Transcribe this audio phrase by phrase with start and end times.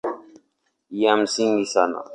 [0.89, 2.03] Ya msingi sana